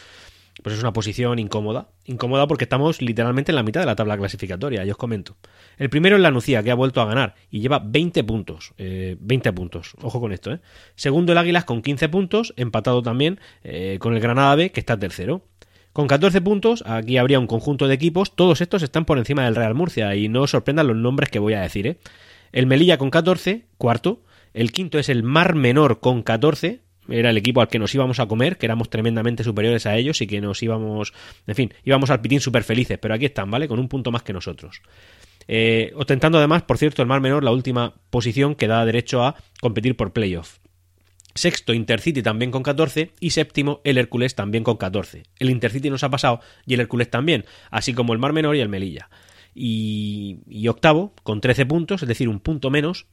[0.64, 1.90] pues es una posición incómoda.
[2.06, 5.38] Incómoda porque estamos literalmente en la mitad de la tabla clasificatoria, y os comento.
[5.78, 8.74] El primero es la Nucía, que ha vuelto a ganar y lleva 20 puntos.
[8.78, 10.52] 20 eh, puntos, ojo con esto.
[10.52, 10.60] ¿eh?
[10.96, 14.98] Segundo el Águilas con 15 puntos, empatado también eh, con el Granada B, que está
[14.98, 15.44] tercero.
[15.94, 19.56] Con 14 puntos, aquí habría un conjunto de equipos, todos estos están por encima del
[19.56, 21.88] Real Murcia, y no os sorprendan los nombres que voy a decir.
[21.88, 21.98] ¿eh?
[22.52, 24.22] El Melilla con 14, cuarto.
[24.54, 28.20] El quinto es el Mar Menor con 14, era el equipo al que nos íbamos
[28.20, 31.14] a comer, que éramos tremendamente superiores a ellos y que nos íbamos,
[31.46, 33.68] en fin, íbamos al pitín súper felices, pero aquí están, ¿vale?
[33.68, 34.82] Con un punto más que nosotros.
[35.48, 39.36] Eh, ostentando además, por cierto, el Mar Menor la última posición que da derecho a
[39.62, 40.58] competir por playoff.
[41.36, 45.24] Sexto, Intercity también con 14 y séptimo, el Hércules también con 14.
[45.40, 48.60] El Intercity nos ha pasado y el Hércules también, así como el Mar Menor y
[48.60, 49.10] el Melilla.
[49.54, 53.06] y, y octavo con 13 puntos, es decir, un punto menos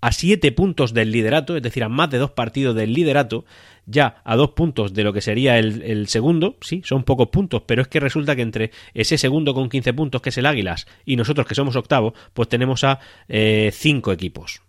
[0.00, 3.44] a 7 puntos del liderato, es decir, a más de dos partidos del liderato,
[3.86, 7.82] ya a dos puntos de lo que sería el, segundo, sí, son pocos puntos, pero
[7.82, 11.16] es que resulta que entre ese segundo con 15 puntos, que es el Águilas, y
[11.16, 14.60] nosotros que somos octavo, pues tenemos a 5 eh, equipos.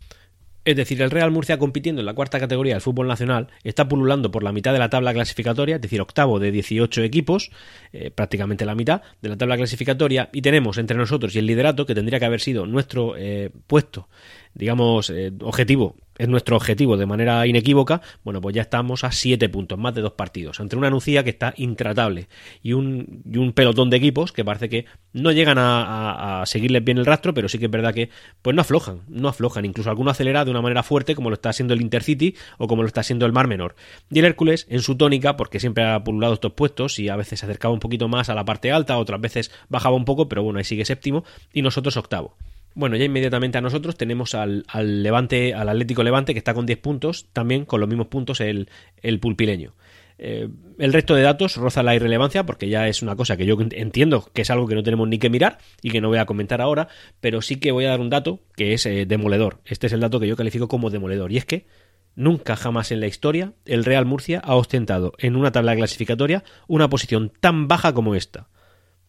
[0.67, 4.31] Es decir, el Real Murcia compitiendo en la cuarta categoría del fútbol nacional está pululando
[4.31, 7.51] por la mitad de la tabla clasificatoria, es decir, octavo de 18 equipos,
[7.93, 11.85] eh, prácticamente la mitad de la tabla clasificatoria, y tenemos entre nosotros y el liderato,
[11.85, 14.09] que tendría que haber sido nuestro eh, puesto
[14.57, 19.49] digamos, eh, objetivo, es nuestro objetivo de manera inequívoca, bueno, pues ya estamos a siete
[19.49, 22.27] puntos, más de dos partidos, entre una Nucía que está intratable
[22.61, 26.83] y un, y un pelotón de equipos que parece que no llegan a, a, seguirles
[26.83, 28.09] bien el rastro, pero sí que es verdad que
[28.41, 31.49] pues no aflojan, no aflojan, incluso alguno acelera de una manera fuerte como lo está
[31.49, 33.75] haciendo el Intercity o como lo está haciendo el Mar Menor.
[34.09, 37.39] Y el Hércules, en su tónica, porque siempre ha pululado estos puestos y a veces
[37.39, 40.43] se acercaba un poquito más a la parte alta, otras veces bajaba un poco, pero
[40.43, 42.37] bueno, ahí sigue séptimo y nosotros octavo.
[42.77, 44.63] Bueno, ya inmediatamente a nosotros tenemos al,
[45.01, 48.69] Levante, al Atlético Levante, que está con 10 puntos, también con los mismos puntos el,
[49.01, 49.73] el pulpileño.
[50.19, 53.57] Eh, el resto de datos roza la irrelevancia porque ya es una cosa que yo
[53.71, 56.27] entiendo que es algo que no tenemos ni que mirar y que no voy a
[56.27, 56.87] comentar ahora,
[57.19, 59.59] pero sí que voy a dar un dato que es eh, demoledor.
[59.65, 61.65] Este es el dato que yo califico como demoledor y es que
[62.13, 66.91] nunca jamás en la historia el Real Murcia ha ostentado en una tabla clasificatoria una
[66.91, 68.49] posición tan baja como esta.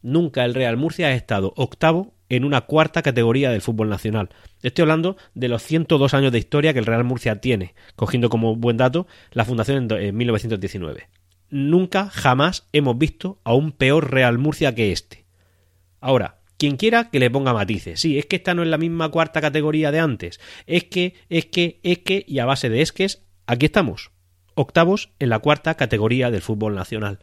[0.01, 4.31] Nunca el Real Murcia ha estado octavo en una cuarta categoría del fútbol nacional.
[4.63, 8.57] Estoy hablando de los 102 años de historia que el Real Murcia tiene, cogiendo como
[8.57, 11.09] buen dato la fundación en 1919.
[11.51, 15.25] Nunca, jamás hemos visto a un peor Real Murcia que este.
[16.01, 18.01] Ahora, quien quiera que le ponga matices.
[18.01, 20.41] Sí, es que esta no es la misma cuarta categoría de antes.
[20.67, 24.11] Es que, es que, es que, y a base de esques, aquí estamos.
[24.55, 27.21] Octavos en la cuarta categoría del fútbol nacional.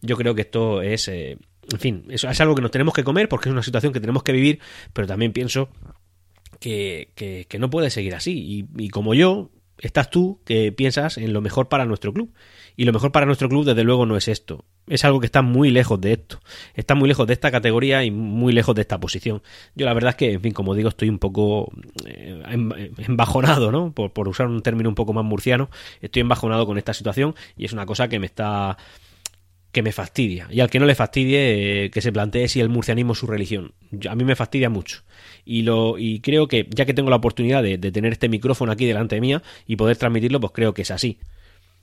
[0.00, 1.36] Yo creo que esto es eh,
[1.72, 4.00] en fin, eso es algo que nos tenemos que comer porque es una situación que
[4.00, 4.60] tenemos que vivir,
[4.92, 5.70] pero también pienso
[6.58, 8.66] que, que, no puede seguir así.
[8.76, 12.32] Y, como yo, estás tú que piensas en lo mejor para nuestro club.
[12.76, 14.64] Y lo mejor para nuestro club, desde luego, no es esto.
[14.86, 16.40] Es algo que está muy lejos de esto.
[16.74, 19.42] Está muy lejos de esta categoría y muy lejos de esta posición.
[19.74, 21.70] Yo la verdad es que, en fin, como digo, estoy un poco
[22.06, 23.92] eh, em, embajonado, ¿no?
[23.92, 25.70] Por, por usar un término un poco más murciano.
[26.00, 28.76] Estoy embajonado con esta situación y es una cosa que me está
[29.72, 30.48] que me fastidia.
[30.50, 33.26] Y al que no le fastidie, eh, que se plantee si el murcianismo es su
[33.26, 33.72] religión.
[34.08, 35.02] A mí me fastidia mucho.
[35.44, 38.86] Y, lo, y creo que, ya que tengo la oportunidad de, tener este micrófono aquí
[38.86, 41.18] delante de mía y poder transmitirlo, pues creo que es así.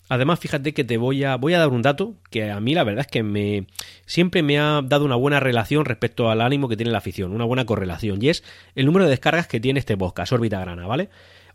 [0.10, 2.86] Además, fíjate que te voy a, voy a dar un dato que a mí la
[2.86, 3.68] verdad es que me
[4.06, 7.44] siempre me ha dado una buena relación respecto al ánimo que tiene la afición, una
[7.44, 8.42] buena correlación, y es
[8.76, 11.10] el número de descargas que tiene este podcast, Órbita Grana, ¿vale?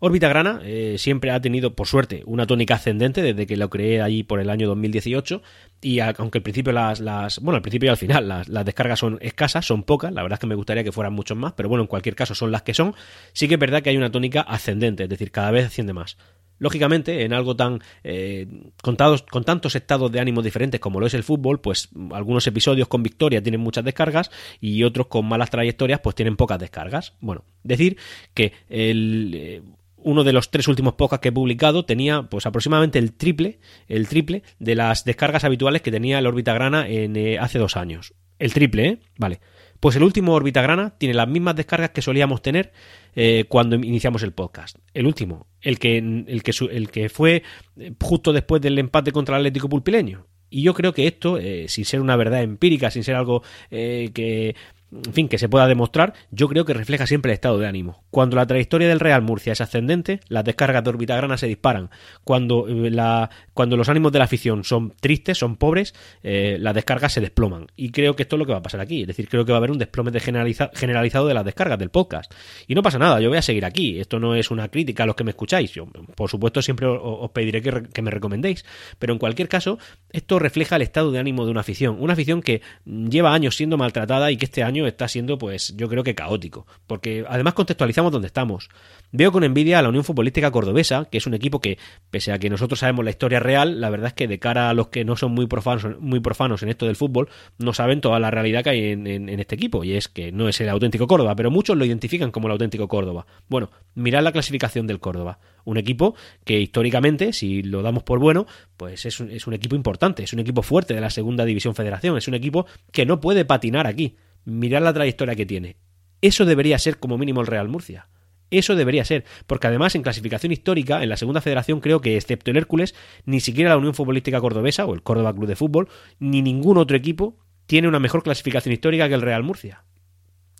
[0.05, 4.03] Órbita Grana eh, siempre ha tenido, por suerte, una tónica ascendente desde que lo creé
[4.03, 5.41] allí por el año 2018
[5.81, 9.19] y aunque al principio las, las bueno, al principio y al final las, descargas son
[9.21, 11.83] escasas, son pocas, la verdad es que me gustaría que fueran muchos más, pero bueno,
[11.83, 12.97] en cualquier caso son las que son,
[13.33, 16.17] sí que es verdad que hay una tónica ascendente, es decir, cada vez asciende más.
[16.59, 18.49] Lógicamente, en algo tan eh,
[18.83, 22.89] contados, con tantos estados de ánimo diferentes como lo es el fútbol, pues algunos episodios
[22.89, 27.15] con victoria tienen muchas descargas y otros con malas trayectorias pues tienen pocas descargas.
[27.21, 27.97] Bueno, decir
[28.35, 29.63] que el, eh,
[30.05, 34.09] uno de los tres últimos podcasts que he publicado tenía pues aproximadamente el triple, el
[34.09, 38.15] triple de las descargas habituales que tenía el órbita grana en, eh, hace dos años.
[38.39, 38.99] El triple, ¿eh?
[39.19, 39.41] Vale.
[39.81, 42.73] Pues el último órbita grana tiene las mismas descargas que solíamos tener
[43.15, 44.79] eh, cuando iniciamos el podcast.
[44.95, 47.43] El último, el que, el que, el que fue
[47.77, 50.27] eh, justo después del empate contra el Atlético Pulpileño.
[50.51, 54.55] Y yo creo que esto, sin ser una verdad empírica, sin ser algo que
[54.93, 58.05] en fin, que se pueda demostrar, yo creo que refleja siempre el estado de ánimo.
[58.11, 61.89] Cuando la trayectoria del Real Murcia es ascendente, las descargas de Orbitagrana se disparan.
[62.25, 66.75] Cuando, eh, la, cuando los ánimos de la afición son tristes, son pobres, eh, las
[66.75, 67.69] descargas se desploman.
[67.75, 69.03] Y creo que esto es lo que va a pasar aquí.
[69.03, 71.89] Es decir, creo que va a haber un desplome de generalizado de las descargas del
[71.89, 72.33] podcast.
[72.67, 73.99] Y no pasa nada, yo voy a seguir aquí.
[73.99, 75.73] Esto no es una crítica a los que me escucháis.
[75.73, 78.67] Yo, por supuesto, siempre os, pediré que, que me recomendéis.
[78.99, 79.79] Pero en cualquier caso,
[80.11, 81.97] esto refleja el estado de ánimo de una afición.
[81.99, 85.89] Una afición que lleva años siendo maltratada y que este año está siendo, pues, yo
[85.89, 86.67] creo que caótico.
[86.87, 88.69] Porque además contextualizamos dónde estamos.
[89.11, 91.79] Veo con envidia a la Unión Futbolística Cordobesa, que es un equipo que,
[92.11, 94.75] pese a que nosotros sabemos la historia real, la verdad es que de cara a
[94.75, 98.19] los que no son muy profanos, muy profanos en esto del fútbol, no saben toda
[98.19, 99.85] la realidad que hay en, este equipo.
[99.85, 102.89] Y es que no es el auténtico Córdoba, pero muchos lo identifican como el auténtico
[102.89, 103.27] Córdoba.
[103.49, 105.39] Bueno, mirad la clasificación del Córdoba.
[105.65, 106.15] Un equipo
[106.45, 110.41] que históricamente, si lo damos por bueno, pues es es un equipo importante, es un
[110.41, 114.17] equipo fuerte de la Segunda División Federación, es un equipo que no puede patinar aquí
[114.45, 115.77] mirar la trayectoria que tiene.
[116.21, 118.09] Eso debería ser como mínimo el Real Murcia.
[118.51, 122.51] Eso debería ser, porque además en clasificación histórica, en la segunda federación, creo que excepto
[122.51, 126.43] el Hércules, ni siquiera la Unión Futbolística Cordobesa o el Córdoba Club de Fútbol, ni
[126.43, 129.85] ningún otro equipo tiene una mejor clasificación histórica que el Real Murcia.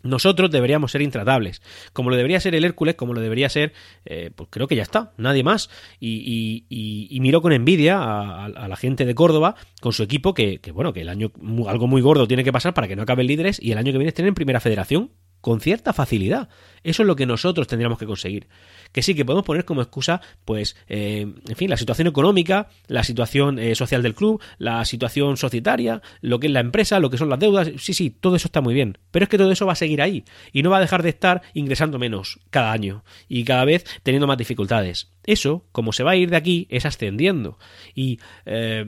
[0.03, 1.63] Nosotros deberíamos ser intratables,
[1.93, 3.73] como lo debería ser el Hércules, como lo debería ser,
[4.05, 5.71] eh, pues creo que ya está, nadie más.
[6.01, 10.73] Y, y, miró con envidia a, la gente de Córdoba con su equipo, que, que,
[10.73, 11.31] bueno, que el año
[11.69, 13.99] algo muy gordo tiene que pasar para que no acaben líderes y el año que
[13.99, 16.49] viene estén en primera federación con cierta facilidad.
[16.85, 18.49] Eso es lo que nosotros tendríamos que conseguir.
[18.93, 23.05] Que sí, que podemos poner como excusa, pues, eh, en fin, la situación económica, la
[23.05, 27.19] situación eh, social del club, la situación societaria, lo que es la empresa, lo que
[27.19, 27.71] son las deudas.
[27.79, 28.99] Sí, sí, todo eso está muy bien.
[29.11, 31.11] Pero es que todo eso va a seguir ahí y no va a dejar de
[31.11, 35.09] estar ingresando menos cada año y cada vez teniendo más dificultades.
[35.25, 37.59] Eso, como se va a ir de aquí, es ascendiendo.
[37.95, 38.85] Y eh,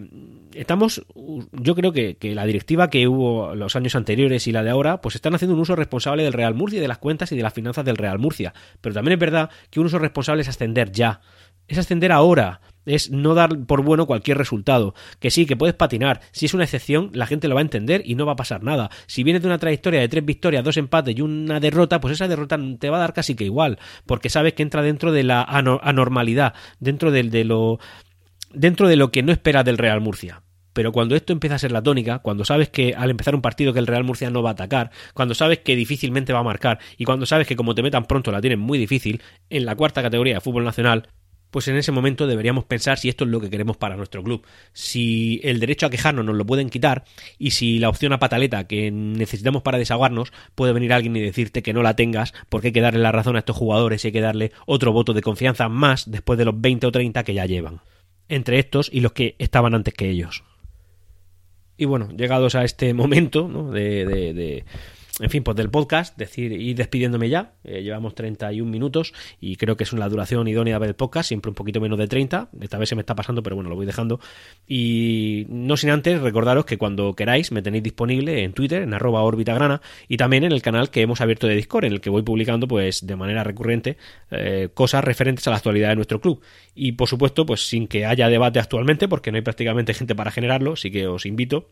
[0.52, 1.04] estamos,
[1.52, 5.00] yo creo que, que, la directiva que hubo los años anteriores y la de ahora,
[5.00, 7.54] pues están haciendo un uso responsable del Real Murcia de las cuentas y de las
[7.54, 8.52] finanzas del Real Murcia.
[8.80, 11.20] Pero también es verdad que un uso responsable es ascender ya.
[11.68, 14.94] Es ascender ahora, es no dar por bueno cualquier resultado.
[15.20, 16.20] Que sí, que puedes patinar.
[16.32, 18.62] Si es una excepción, la gente lo va a entender y no va a pasar
[18.62, 18.90] nada.
[19.06, 22.28] Si vienes de una trayectoria de tres victorias, dos empates y una derrota, pues esa
[22.28, 23.78] derrota te va a dar casi que igual.
[24.06, 27.78] Porque sabes que entra dentro de la anormalidad, dentro de, de lo.
[28.52, 30.42] dentro de lo que no esperas del Real Murcia.
[30.72, 33.72] Pero cuando esto empieza a ser la tónica, cuando sabes que al empezar un partido
[33.72, 36.80] que el Real Murcia no va a atacar, cuando sabes que difícilmente va a marcar
[36.98, 40.02] y cuando sabes que como te metan pronto la tienen muy difícil, en la cuarta
[40.02, 41.08] categoría de fútbol nacional,
[41.54, 44.44] pues en ese momento deberíamos pensar si esto es lo que queremos para nuestro club.
[44.72, 47.04] Si el derecho a quejarnos nos lo pueden quitar
[47.38, 51.62] y si la opción a pataleta que necesitamos para desahogarnos puede venir alguien y decirte
[51.62, 54.12] que no la tengas porque hay que darle la razón a estos jugadores y hay
[54.12, 57.46] que darle otro voto de confianza más después de los 20 o 30 que ya
[57.46, 57.82] llevan.
[58.28, 60.42] Entre estos y los que estaban antes que ellos.
[61.76, 63.70] Y bueno, llegados a este momento ¿no?
[63.70, 64.64] de, de,
[65.20, 67.52] en fin, pues del podcast, decir, ir despidiéndome ya.
[67.62, 71.54] Eh, llevamos 31 minutos y creo que es una duración idónea del podcast, siempre un
[71.54, 72.48] poquito menos de 30.
[72.60, 74.18] Esta vez se me está pasando, pero bueno, lo voy dejando.
[74.66, 79.22] Y no sin antes recordaros que cuando queráis me tenéis disponible en Twitter, en arroba
[79.22, 82.22] orbitagrana, y también en el canal que hemos abierto de Discord, en el que voy
[82.22, 83.96] publicando pues de manera recurrente
[84.32, 86.42] eh, cosas referentes a la actualidad de nuestro club.
[86.74, 90.32] Y por supuesto, pues sin que haya debate actualmente, porque no hay prácticamente gente para
[90.32, 91.68] generarlo, así que os invito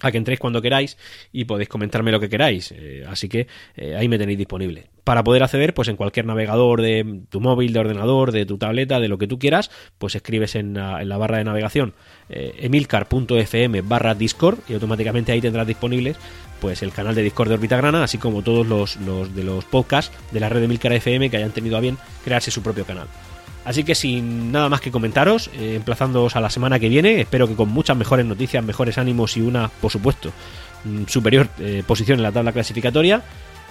[0.00, 0.96] a que entréis cuando queráis
[1.32, 2.72] y podéis comentarme lo que queráis.
[2.72, 4.86] Eh, así que eh, ahí me tenéis disponible.
[5.04, 9.00] Para poder acceder, pues en cualquier navegador de tu móvil, de ordenador, de tu tableta,
[9.00, 11.94] de lo que tú quieras, pues escribes en la, barra de navegación
[12.28, 16.16] eh, emilcar.fm barra Discord y automáticamente ahí tendrás disponibles
[16.60, 20.14] pues el canal de Discord de Orbitagrana, así como todos los, los de los podcasts
[20.30, 23.08] de la red de Emilcar FM que hayan tenido a bien crearse su propio canal.
[23.64, 27.46] Así que sin nada más que comentaros, eh, emplazándoos a la semana que viene, espero
[27.46, 30.32] que con muchas mejores noticias, mejores ánimos y una, por supuesto,
[30.84, 33.22] mm, superior eh, posición en la tabla clasificatoria,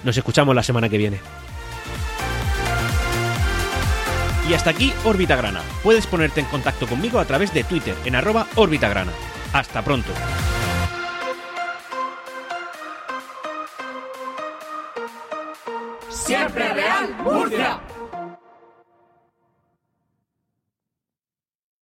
[0.04, 1.20] nos escuchamos la semana que viene.
[4.48, 5.62] Y hasta aquí Órbita Grana.
[5.84, 9.12] Puedes ponerte en contacto conmigo a través de Twitter en arroba Grana.
[9.54, 10.12] Hasta pronto.
[16.10, 17.80] Siempre Real Murcia.